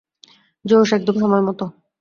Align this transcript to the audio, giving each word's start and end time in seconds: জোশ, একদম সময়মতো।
জোশ, 0.65 0.89
একদম 0.93 1.15
সময়মতো। 1.19 1.65